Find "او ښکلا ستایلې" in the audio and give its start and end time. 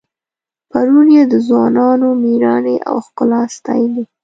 2.89-4.03